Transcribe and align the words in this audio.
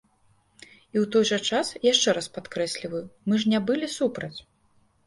І 0.63 0.95
ў 0.99 1.03
той 1.15 1.25
жа 1.31 1.39
час, 1.49 1.67
яшчэ 1.91 2.17
раз 2.19 2.33
падкрэсліваю, 2.39 3.05
мы 3.31 3.35
ж 3.45 3.57
не 3.57 3.65
былі 3.71 3.87
супраць. 3.99 4.35